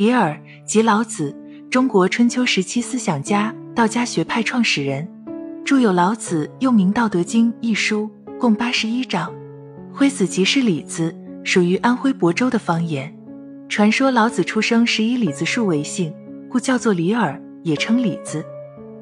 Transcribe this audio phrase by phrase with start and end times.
[0.00, 1.36] 李耳即老子，
[1.70, 5.06] 中国春秋时期思想家，道家学派创始人，
[5.62, 8.08] 著有《老子》又名《道德经》一书，
[8.38, 9.30] 共八十一章。
[9.92, 13.14] 徽子即是李子，属于安徽亳州的方言。
[13.68, 16.10] 传说老子出生时以李子树为姓，
[16.48, 18.42] 故叫做李耳，也称李子。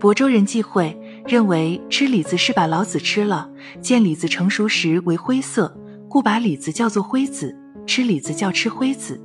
[0.00, 3.48] 亳州人忌讳，认为吃李子是把老子吃了。
[3.80, 5.72] 见李子成熟时为灰色，
[6.08, 7.56] 故把李子叫做灰子，
[7.86, 9.22] 吃李子叫吃灰子。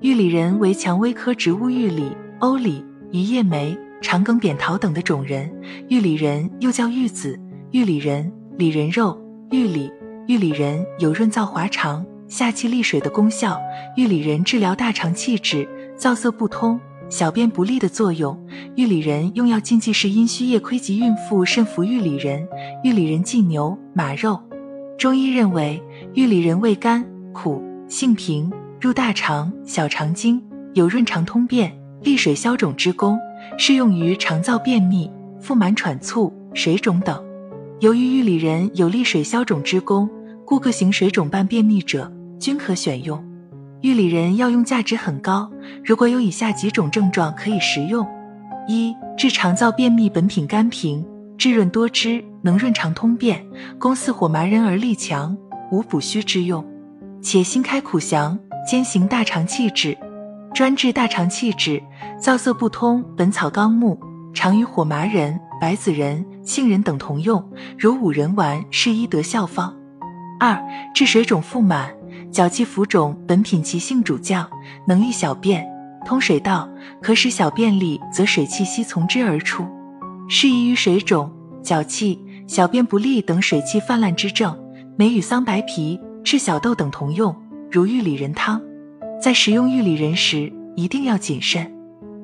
[0.00, 5.50] 玉里人为蔷薇科植物玉里、欧李、鱼叶梅、长梗扁桃等的种人，
[5.88, 7.38] 玉里人又叫玉子、
[7.70, 9.18] 玉里人、李人肉、
[9.50, 9.90] 玉里。
[10.26, 12.04] 玉里人有润燥滑肠。
[12.26, 13.60] 下气利水的功效，
[13.96, 16.80] 玉里仁治疗大肠气滞、燥涩不通、
[17.10, 18.36] 小便不利的作用。
[18.76, 22.46] 玉里仁用药禁忌是阴虚液亏及孕妇慎服玉里仁。
[22.82, 24.40] 玉里仁忌牛马肉。
[24.98, 25.80] 中医认为，
[26.14, 28.50] 玉里仁味甘苦，性平，
[28.84, 30.42] 入大肠、小肠经，
[30.74, 33.18] 有润肠通便、利水消肿之功，
[33.56, 37.18] 适用于肠燥便秘、腹满喘促、水肿等。
[37.80, 40.06] 由于玉里仁有利水消肿之功。
[40.44, 43.24] 故各型水肿伴便秘者均可选用。
[43.80, 45.50] 玉里仁药用价值很高，
[45.82, 48.06] 如果有以下几种症状可以食用：
[48.68, 51.02] 一、治肠燥便秘本品甘平，
[51.38, 53.42] 滋润多汁，能润肠通便，
[53.78, 55.34] 功似火麻仁而力强，
[55.72, 56.62] 无补虚之用，
[57.22, 59.96] 且辛开苦降，兼行大肠气滞，
[60.54, 61.82] 专治大肠气滞、
[62.18, 63.02] 燥涩不通。
[63.14, 63.98] 《本草纲目》
[64.34, 67.46] 常与火麻仁、白子仁、杏仁等同用，
[67.78, 69.74] 如五仁丸是医德效方。
[70.40, 70.58] 二、
[70.94, 71.94] 治水肿腹满、
[72.32, 74.48] 脚气浮肿，本品其性主降，
[74.86, 75.66] 能利小便，
[76.06, 76.66] 通水道，
[77.02, 79.66] 可使小便利，则水气息从之而出，
[80.26, 81.30] 适宜于水肿、
[81.62, 84.58] 脚气、小便不利等水气泛滥之症。
[84.96, 87.34] 每与桑白皮、赤小豆等同用，
[87.74, 88.62] 如玉里仁汤。
[89.20, 91.68] 在食用玉里仁时，一定要谨慎，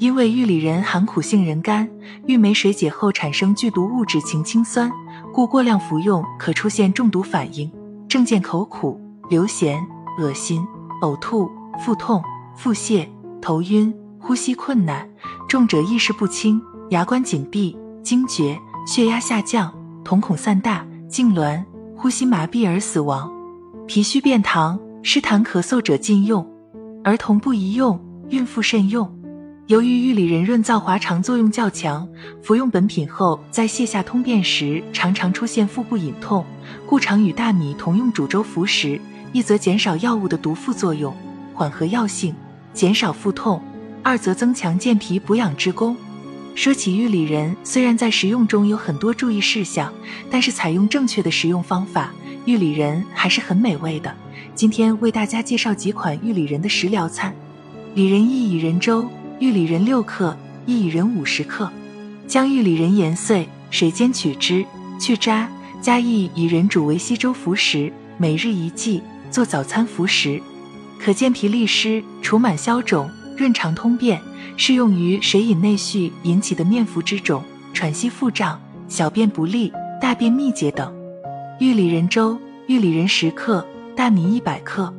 [0.00, 1.88] 因为玉里仁含苦杏仁苷，
[2.26, 4.90] 玉酶水解后产生剧毒物质氰氰酸，
[5.32, 7.70] 故过量服用可出现中毒反应。
[8.08, 9.78] 症见口苦、流涎、
[10.18, 10.66] 恶心、
[11.02, 11.48] 呕吐、
[11.78, 12.20] 腹痛、
[12.56, 13.06] 腹泻、
[13.40, 15.08] 头晕、呼吸困难，
[15.48, 21.62] 重者意识不清、牙关紧闭、惊厥、血压下降、瞳孔散大、痉挛、
[21.96, 23.32] 呼吸麻痹而死亡。
[23.86, 24.76] 脾虚便溏、
[25.08, 26.44] 湿痰咳嗽者禁用，
[27.04, 27.96] 儿童不宜用，
[28.28, 29.08] 孕妇慎用。
[29.68, 32.08] 由于玉里仁润燥滑肠作用较强，
[32.42, 36.44] 服用本品后，在泻下通便时，常常出现腹部隐痛，
[36.86, 39.00] 故常与大米同用煮粥服食，
[39.32, 41.14] 一则减少药物的毒副作用，
[41.54, 42.34] 缓和药性，
[42.72, 43.60] 减少腹痛；
[44.02, 45.96] 二则增强健脾补养之功。
[46.56, 49.92] 说起玉里仁，虽然在食用中有很多注意事项，
[50.28, 52.12] 但是采用正确的食用方法，
[52.46, 54.14] 玉里仁还是很美味的。
[54.54, 57.34] 今天为大家介绍几款玉里仁的食疗餐：
[57.94, 59.04] 里仁薏苡仁粥。
[59.38, 60.34] 玉里仁六克，
[60.66, 61.70] 薏苡仁五十克，
[62.26, 64.64] 将玉里仁研碎，水煎取汁，
[64.98, 65.46] 去渣，
[65.82, 70.40] 加薏苡仁煮为稀粥服食，每日一剂，做早餐服食，
[70.98, 74.18] 可健脾利湿、除螨消肿、润肠通便，
[74.56, 78.58] 适用于水饮内蓄引起的面浮之肿、喘息腹胀、
[78.88, 79.70] 小便不利、
[80.00, 80.90] 大便秘结等。
[81.58, 84.92] 玉里仁粥：玉里仁十克，大米一百克，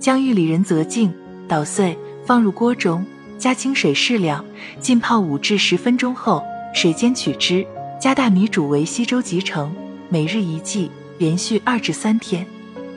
[0.00, 1.12] 将玉里仁择净，
[1.46, 3.04] 捣碎，放入锅中。
[3.36, 4.42] 加清水适量，
[4.80, 6.42] 浸泡五至十分钟后，
[6.74, 7.64] 水煎取汁，
[8.00, 9.70] 加大米煮为稀粥即成。
[10.08, 12.46] 每日一剂，连续二至三天，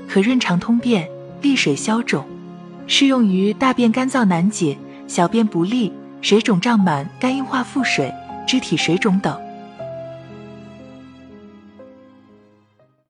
[0.08, 1.06] 可润肠通便、
[1.42, 2.26] 利水消肿，
[2.88, 5.92] 适用于大便干燥难解、小便不利、
[6.22, 8.10] 水肿胀满、肝硬化腹水、
[8.48, 9.38] 肢体水肿等。